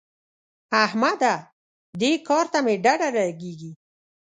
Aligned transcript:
احمده! 0.83 1.35
دې 1.99 2.11
کار 2.27 2.45
ته 2.53 2.59
مې 2.65 2.75
ډډه 2.83 3.09
لګېږي. 3.17 3.71